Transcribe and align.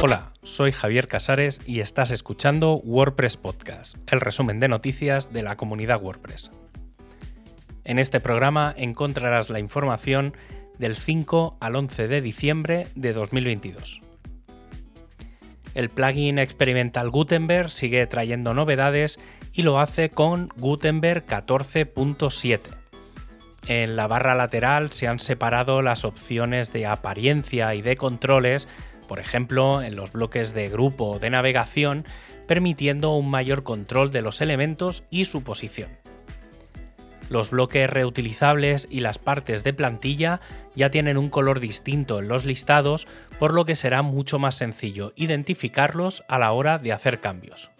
Hola, 0.00 0.32
soy 0.44 0.70
Javier 0.70 1.08
Casares 1.08 1.60
y 1.66 1.80
estás 1.80 2.12
escuchando 2.12 2.74
WordPress 2.76 3.36
Podcast, 3.36 3.96
el 4.06 4.20
resumen 4.20 4.60
de 4.60 4.68
noticias 4.68 5.32
de 5.32 5.42
la 5.42 5.56
comunidad 5.56 6.00
WordPress. 6.00 6.52
En 7.82 7.98
este 7.98 8.20
programa 8.20 8.72
encontrarás 8.76 9.50
la 9.50 9.58
información 9.58 10.36
del 10.78 10.94
5 10.94 11.56
al 11.58 11.74
11 11.74 12.06
de 12.06 12.20
diciembre 12.20 12.86
de 12.94 13.12
2022. 13.12 14.00
El 15.74 15.88
plugin 15.88 16.38
experimental 16.38 17.10
Gutenberg 17.10 17.68
sigue 17.68 18.06
trayendo 18.06 18.54
novedades 18.54 19.18
y 19.52 19.62
lo 19.62 19.80
hace 19.80 20.10
con 20.10 20.48
Gutenberg 20.58 21.26
14.7. 21.26 22.60
En 23.66 23.96
la 23.96 24.06
barra 24.06 24.36
lateral 24.36 24.92
se 24.92 25.08
han 25.08 25.18
separado 25.18 25.82
las 25.82 26.04
opciones 26.04 26.72
de 26.72 26.86
apariencia 26.86 27.74
y 27.74 27.82
de 27.82 27.96
controles 27.96 28.68
por 29.08 29.18
ejemplo 29.18 29.82
en 29.82 29.96
los 29.96 30.12
bloques 30.12 30.54
de 30.54 30.68
grupo 30.68 31.06
o 31.06 31.18
de 31.18 31.30
navegación, 31.30 32.04
permitiendo 32.46 33.16
un 33.16 33.28
mayor 33.28 33.64
control 33.64 34.12
de 34.12 34.22
los 34.22 34.40
elementos 34.40 35.02
y 35.10 35.24
su 35.24 35.42
posición. 35.42 35.90
Los 37.28 37.50
bloques 37.50 37.90
reutilizables 37.90 38.88
y 38.90 39.00
las 39.00 39.18
partes 39.18 39.62
de 39.62 39.74
plantilla 39.74 40.40
ya 40.74 40.90
tienen 40.90 41.18
un 41.18 41.28
color 41.28 41.60
distinto 41.60 42.20
en 42.20 42.28
los 42.28 42.44
listados, 42.44 43.06
por 43.38 43.52
lo 43.52 43.64
que 43.64 43.76
será 43.76 44.02
mucho 44.02 44.38
más 44.38 44.54
sencillo 44.54 45.12
identificarlos 45.16 46.24
a 46.28 46.38
la 46.38 46.52
hora 46.52 46.78
de 46.78 46.92
hacer 46.92 47.20
cambios. 47.20 47.70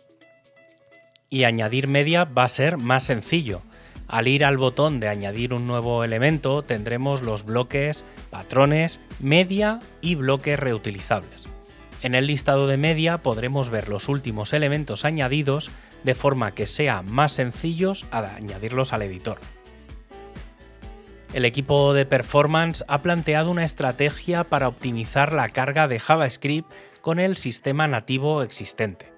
Y 1.30 1.44
añadir 1.44 1.88
media 1.88 2.24
va 2.24 2.44
a 2.44 2.48
ser 2.48 2.76
más 2.76 3.04
sencillo, 3.04 3.62
al 4.08 4.26
ir 4.26 4.44
al 4.44 4.56
botón 4.56 5.00
de 5.00 5.08
añadir 5.08 5.52
un 5.52 5.66
nuevo 5.66 6.02
elemento 6.02 6.62
tendremos 6.62 7.20
los 7.22 7.44
bloques, 7.44 8.06
patrones, 8.30 9.00
media 9.20 9.80
y 10.00 10.14
bloques 10.14 10.58
reutilizables. 10.58 11.46
En 12.00 12.14
el 12.14 12.26
listado 12.26 12.66
de 12.66 12.78
media 12.78 13.18
podremos 13.18 13.68
ver 13.70 13.88
los 13.88 14.08
últimos 14.08 14.54
elementos 14.54 15.04
añadidos 15.04 15.70
de 16.04 16.14
forma 16.14 16.52
que 16.54 16.66
sea 16.66 17.02
más 17.02 17.32
sencillos 17.32 18.06
añadirlos 18.10 18.94
al 18.94 19.02
editor. 19.02 19.38
El 21.34 21.44
equipo 21.44 21.92
de 21.92 22.06
performance 22.06 22.84
ha 22.88 23.02
planteado 23.02 23.50
una 23.50 23.64
estrategia 23.64 24.44
para 24.44 24.68
optimizar 24.68 25.34
la 25.34 25.50
carga 25.50 25.86
de 25.86 26.00
JavaScript 26.00 26.70
con 27.02 27.18
el 27.18 27.36
sistema 27.36 27.86
nativo 27.86 28.42
existente 28.42 29.17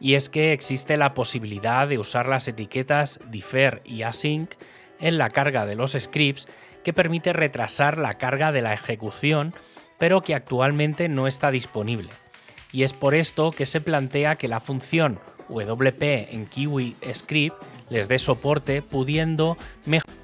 y 0.00 0.14
es 0.14 0.28
que 0.28 0.52
existe 0.52 0.96
la 0.96 1.14
posibilidad 1.14 1.88
de 1.88 1.98
usar 1.98 2.28
las 2.28 2.48
etiquetas 2.48 3.20
defer 3.30 3.82
y 3.84 4.02
async 4.02 4.52
en 5.00 5.18
la 5.18 5.28
carga 5.28 5.66
de 5.66 5.74
los 5.74 5.96
scripts 5.98 6.48
que 6.84 6.92
permite 6.92 7.32
retrasar 7.32 7.98
la 7.98 8.14
carga 8.14 8.52
de 8.52 8.62
la 8.62 8.72
ejecución, 8.72 9.54
pero 9.98 10.22
que 10.22 10.34
actualmente 10.34 11.08
no 11.08 11.26
está 11.26 11.50
disponible. 11.50 12.10
Y 12.72 12.82
es 12.82 12.92
por 12.92 13.14
esto 13.14 13.50
que 13.50 13.66
se 13.66 13.80
plantea 13.80 14.36
que 14.36 14.48
la 14.48 14.60
función 14.60 15.18
WP 15.48 16.02
en 16.32 16.46
Kiwi 16.46 16.96
Script 17.14 17.56
les 17.88 18.08
dé 18.08 18.18
soporte 18.18 18.82
pudiendo 18.82 19.56
mejorar. 19.84 20.16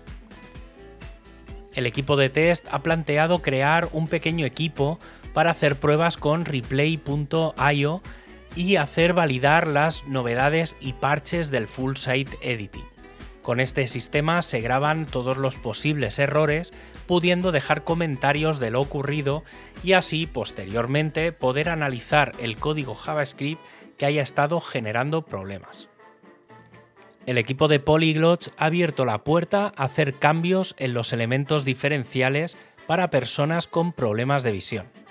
El 1.74 1.86
equipo 1.86 2.16
de 2.16 2.28
test 2.28 2.66
ha 2.70 2.80
planteado 2.80 3.40
crear 3.40 3.88
un 3.92 4.06
pequeño 4.06 4.44
equipo 4.44 4.98
para 5.32 5.50
hacer 5.50 5.76
pruebas 5.76 6.18
con 6.18 6.44
replay.io 6.44 8.02
y 8.56 8.76
hacer 8.76 9.14
validar 9.14 9.66
las 9.66 10.06
novedades 10.06 10.76
y 10.80 10.92
parches 10.94 11.50
del 11.50 11.66
Full 11.66 11.96
Site 11.96 12.36
Editing. 12.42 12.84
Con 13.42 13.58
este 13.58 13.88
sistema 13.88 14.40
se 14.40 14.60
graban 14.60 15.04
todos 15.04 15.36
los 15.36 15.56
posibles 15.56 16.18
errores, 16.20 16.72
pudiendo 17.06 17.50
dejar 17.50 17.82
comentarios 17.82 18.60
de 18.60 18.70
lo 18.70 18.80
ocurrido 18.80 19.42
y 19.82 19.94
así 19.94 20.26
posteriormente 20.26 21.32
poder 21.32 21.68
analizar 21.68 22.32
el 22.40 22.56
código 22.56 22.94
JavaScript 22.94 23.60
que 23.98 24.06
haya 24.06 24.22
estado 24.22 24.60
generando 24.60 25.22
problemas. 25.22 25.88
El 27.26 27.38
equipo 27.38 27.68
de 27.68 27.80
Polyglots 27.80 28.52
ha 28.58 28.66
abierto 28.66 29.04
la 29.04 29.22
puerta 29.24 29.72
a 29.76 29.84
hacer 29.84 30.18
cambios 30.18 30.74
en 30.78 30.92
los 30.94 31.12
elementos 31.12 31.64
diferenciales 31.64 32.56
para 32.86 33.10
personas 33.10 33.66
con 33.66 33.92
problemas 33.92 34.42
de 34.42 34.52
visión. 34.52 35.01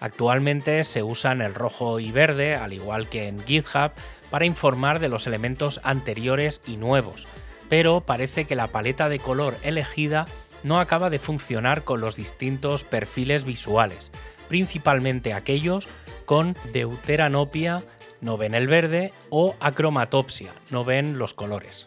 Actualmente 0.00 0.84
se 0.84 1.02
usan 1.02 1.40
el 1.40 1.54
rojo 1.54 2.00
y 2.00 2.12
verde, 2.12 2.54
al 2.54 2.72
igual 2.72 3.08
que 3.08 3.28
en 3.28 3.44
GitHub, 3.44 3.92
para 4.30 4.46
informar 4.46 4.98
de 4.98 5.08
los 5.08 5.26
elementos 5.26 5.80
anteriores 5.84 6.60
y 6.66 6.76
nuevos, 6.76 7.26
pero 7.68 8.02
parece 8.02 8.44
que 8.44 8.56
la 8.56 8.72
paleta 8.72 9.08
de 9.08 9.18
color 9.18 9.56
elegida 9.62 10.26
no 10.62 10.80
acaba 10.80 11.10
de 11.10 11.18
funcionar 11.18 11.84
con 11.84 12.00
los 12.00 12.16
distintos 12.16 12.84
perfiles 12.84 13.44
visuales, 13.44 14.10
principalmente 14.48 15.32
aquellos 15.32 15.88
con 16.24 16.56
deuteranopia, 16.72 17.84
no 18.20 18.36
ven 18.36 18.54
el 18.54 18.66
verde, 18.66 19.12
o 19.30 19.54
acromatopsia, 19.60 20.52
no 20.70 20.84
ven 20.84 21.18
los 21.18 21.34
colores. 21.34 21.86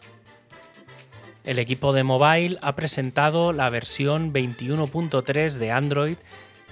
El 1.44 1.58
equipo 1.58 1.92
de 1.92 2.04
mobile 2.04 2.58
ha 2.62 2.74
presentado 2.74 3.52
la 3.52 3.70
versión 3.70 4.32
21.3 4.32 5.54
de 5.54 5.72
Android 5.72 6.16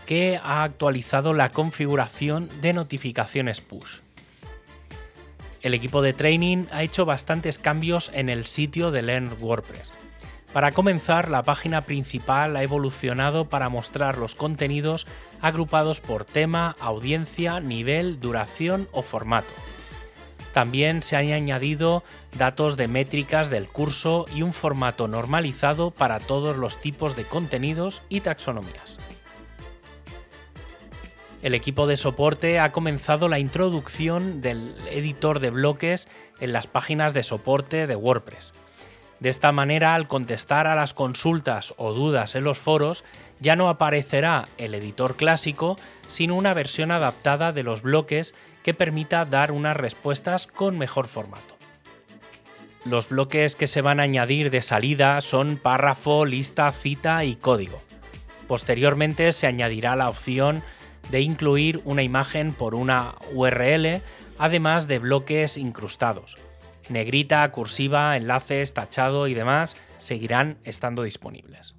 que 0.09 0.41
ha 0.43 0.63
actualizado 0.63 1.35
la 1.35 1.51
configuración 1.51 2.49
de 2.63 2.73
notificaciones 2.73 3.61
push. 3.61 3.99
El 5.61 5.75
equipo 5.75 6.01
de 6.01 6.15
training 6.15 6.65
ha 6.73 6.83
hecho 6.83 7.05
bastantes 7.05 7.59
cambios 7.59 8.11
en 8.15 8.31
el 8.31 8.47
sitio 8.47 8.91
de 8.91 9.03
Learn 9.03 9.37
WordPress. 9.39 9.93
Para 10.55 10.73
comenzar, 10.73 11.29
la 11.29 11.43
página 11.43 11.83
principal 11.83 12.57
ha 12.57 12.63
evolucionado 12.63 13.51
para 13.51 13.69
mostrar 13.69 14.17
los 14.17 14.35
contenidos 14.35 15.07
agrupados 15.43 16.01
por 16.01 16.25
tema, 16.25 16.75
audiencia, 16.81 17.61
nivel, 17.61 18.19
duración 18.19 18.89
o 18.93 19.03
formato. 19.03 19.53
También 20.55 21.03
se 21.03 21.17
han 21.17 21.31
añadido 21.33 22.03
datos 22.39 22.79
de 22.79 22.89
métricas 22.89 23.51
del 23.51 23.69
curso 23.69 24.25
y 24.35 24.41
un 24.41 24.55
formato 24.55 25.07
normalizado 25.07 25.91
para 25.91 26.19
todos 26.19 26.57
los 26.57 26.81
tipos 26.81 27.15
de 27.15 27.27
contenidos 27.27 28.01
y 28.09 28.23
taxonomías 28.23 28.99
el 31.43 31.54
equipo 31.54 31.87
de 31.87 31.97
soporte 31.97 32.59
ha 32.59 32.72
comenzado 32.72 33.28
la 33.28 33.38
introducción 33.38 34.41
del 34.41 34.75
editor 34.91 35.41
de 35.41 35.50
bloques 35.50 36.09
en 36.41 36.53
las 36.53 36.66
páginas 36.66 37.15
de 37.15 37.22
soporte 37.22 37.87
de 37.87 37.97
WordPress. 37.97 38.53
De 39.21 39.28
esta 39.28 39.50
manera, 39.50 39.94
al 39.94 40.06
contestar 40.06 40.66
a 40.66 40.76
las 40.76 40.94
consultas 40.94 41.75
o 41.76 41.93
dudas 41.93 42.34
en 42.37 42.44
los 42.44 42.59
foros, 42.59 43.04
ya 43.41 43.56
no 43.56 43.69
aparecerá 43.69 44.49
el 44.59 44.75
editor 44.75 45.16
clásico, 45.16 45.76
sino 46.06 46.37
una 46.37 46.54
versión 46.54 46.91
adaptada 46.91 47.53
de 47.53 47.65
los 47.65 47.82
bloques 47.82 48.34
que 48.62 48.75
permita 48.75 49.25
dar 49.25 49.50
unas 49.50 49.76
respuestas 49.76 50.47
con 50.47 50.78
mejor 50.78 51.09
formato. 51.09 51.56
Los 52.84 53.09
bloques 53.09 53.56
que 53.56 53.66
se 53.66 53.82
van 53.82 53.99
a 53.99 54.05
añadir 54.05 54.50
de 54.50 54.62
salida 54.62 55.20
son 55.20 55.56
párrafo, 55.56 56.25
lista, 56.25 56.70
cita 56.70 57.25
y 57.25 57.34
código. 57.34 57.82
Posteriormente 58.47 59.32
se 59.32 59.47
añadirá 59.47 59.97
la 59.97 60.09
opción 60.09 60.62
de 61.11 61.21
incluir 61.21 61.81
una 61.85 62.03
imagen 62.03 62.53
por 62.53 62.75
una 62.75 63.15
URL, 63.33 64.03
además 64.39 64.89
de 64.89 64.99
bloques 64.99 65.57
incrustados. 65.57 66.37
Negrita, 66.89 67.49
cursiva, 67.51 68.17
enlaces, 68.17 68.75
tachado 68.75 69.27
y 69.27 69.35
demás 69.35 69.77
seguirán 69.99 70.59
estando 70.65 71.03
disponibles. 71.03 71.75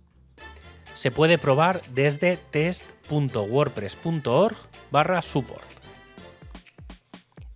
Se 0.94 1.12
puede 1.12 1.38
probar 1.38 1.82
desde 1.94 2.38
test.wordpress.org 2.38 4.58
barra 4.92 5.22
support. 5.22 5.68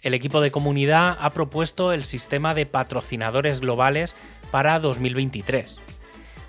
El 0.01 0.13
equipo 0.13 0.39
de 0.41 0.51
comunidad 0.51 1.17
ha 1.19 1.29
propuesto 1.29 1.93
el 1.93 2.03
sistema 2.03 2.53
de 2.53 2.65
patrocinadores 2.65 3.59
globales 3.59 4.15
para 4.51 4.79
2023. 4.79 5.77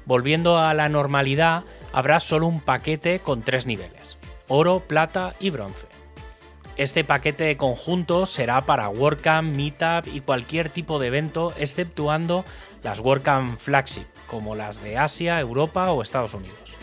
Volviendo 0.06 0.58
a 0.58 0.74
la 0.74 0.88
normalidad, 0.88 1.64
habrá 1.92 2.20
solo 2.20 2.46
un 2.46 2.60
paquete 2.60 3.18
con 3.20 3.42
tres 3.42 3.66
niveles 3.66 4.18
oro, 4.48 4.80
plata 4.80 5.34
y 5.40 5.50
bronce. 5.50 5.86
Este 6.76 7.04
paquete 7.04 7.56
conjunto 7.56 8.26
será 8.26 8.66
para 8.66 8.88
WordCamp, 8.88 9.54
Meetup 9.54 10.12
y 10.12 10.20
cualquier 10.20 10.70
tipo 10.70 10.98
de 10.98 11.06
evento, 11.06 11.54
exceptuando 11.56 12.44
las 12.82 12.98
WordCamp 12.98 13.58
Flagship, 13.58 14.06
como 14.26 14.56
las 14.56 14.82
de 14.82 14.98
Asia, 14.98 15.38
Europa 15.38 15.92
o 15.92 16.02
Estados 16.02 16.34
Unidos. 16.34 16.76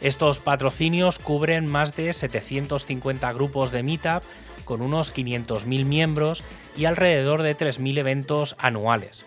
Estos 0.00 0.40
patrocinios 0.40 1.18
cubren 1.18 1.70
más 1.70 1.94
de 1.94 2.12
750 2.12 3.32
grupos 3.32 3.70
de 3.72 3.82
Meetup 3.82 4.22
con 4.64 4.82
unos 4.82 5.12
500.000 5.12 5.84
miembros 5.84 6.44
y 6.76 6.84
alrededor 6.84 7.42
de 7.42 7.56
3.000 7.56 7.98
eventos 7.98 8.54
anuales, 8.58 9.26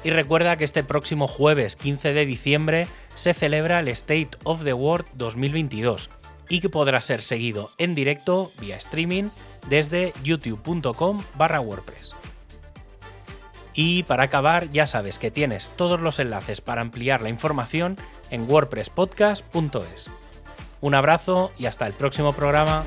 Y 0.03 0.09
recuerda 0.11 0.57
que 0.57 0.65
este 0.65 0.83
próximo 0.83 1.27
jueves 1.27 1.77
15 1.77 2.13
de 2.13 2.27
diciembre 2.27 2.89
se 3.15 3.35
celebra 3.35 3.81
el 3.81 3.89
State 3.89 4.31
of 4.45 4.65
the 4.65 4.73
World 4.73 5.07
2022 5.15 6.11
y 6.49 6.61
que 6.61 6.69
podrá 6.69 7.01
ser 7.01 7.23
seguido 7.23 7.71
en 7.79 7.95
directo 7.95 8.53
vía 8.61 8.77
streaming 8.77 9.31
desde 9.69 10.13
youtube.com 10.23 11.23
barra 11.37 11.61
WordPress. 11.61 12.15
Y 13.75 14.05
para 14.05 14.25
acabar, 14.25 14.71
ya 14.71 14.87
sabes 14.87 15.19
que 15.19 15.31
tienes 15.31 15.73
todos 15.77 16.01
los 16.01 16.21
enlaces 16.21 16.61
para 16.61 16.81
ampliar 16.81 17.23
la 17.23 17.29
información 17.29 17.97
en 18.31 18.49
wordpresspodcast.es. 18.49 20.11
Un 20.81 20.95
abrazo 20.95 21.51
y 21.59 21.67
hasta 21.67 21.87
el 21.87 21.93
próximo 21.93 22.35
programa. 22.35 22.85